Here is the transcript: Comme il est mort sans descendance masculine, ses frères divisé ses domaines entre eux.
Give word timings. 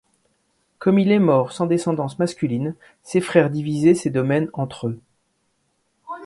Comme 0.79 0.97
il 0.97 1.11
est 1.11 1.19
mort 1.19 1.51
sans 1.51 1.67
descendance 1.67 2.17
masculine, 2.17 2.73
ses 3.03 3.21
frères 3.21 3.51
divisé 3.51 3.93
ses 3.93 4.09
domaines 4.09 4.49
entre 4.51 4.87
eux. 4.87 4.99